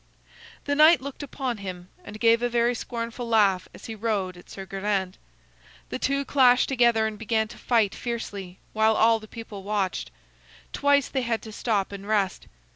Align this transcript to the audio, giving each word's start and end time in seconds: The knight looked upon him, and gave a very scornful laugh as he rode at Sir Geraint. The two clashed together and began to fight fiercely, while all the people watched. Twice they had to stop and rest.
The 0.65 0.73
knight 0.73 0.99
looked 0.99 1.21
upon 1.21 1.57
him, 1.57 1.89
and 2.03 2.19
gave 2.19 2.41
a 2.41 2.49
very 2.49 2.73
scornful 2.73 3.29
laugh 3.29 3.67
as 3.71 3.85
he 3.85 3.93
rode 3.93 4.35
at 4.35 4.49
Sir 4.49 4.65
Geraint. 4.65 5.19
The 5.89 5.99
two 5.99 6.25
clashed 6.25 6.67
together 6.67 7.05
and 7.05 7.19
began 7.19 7.47
to 7.49 7.57
fight 7.59 7.93
fiercely, 7.93 8.57
while 8.73 8.95
all 8.95 9.19
the 9.19 9.27
people 9.27 9.61
watched. 9.61 10.09
Twice 10.73 11.07
they 11.07 11.21
had 11.21 11.43
to 11.43 11.51
stop 11.51 11.91
and 11.91 12.07
rest. 12.07 12.47